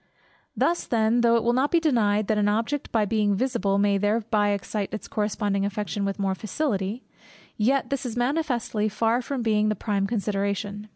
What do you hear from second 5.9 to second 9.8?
with more facility; yet this is manifestly far from being the